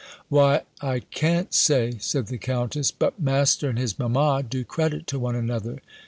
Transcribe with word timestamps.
"Why, 0.29 0.61
I 0.81 1.01
can't 1.01 1.53
say," 1.53 1.97
said 1.99 2.25
the 2.25 2.39
Countess, 2.39 2.89
"but 2.89 3.19
Master 3.21 3.69
and 3.69 3.77
his 3.77 3.99
mamma 3.99 4.41
do 4.41 4.63
credit 4.63 5.05
to 5.05 5.19
one 5.19 5.35
another. 5.35 5.83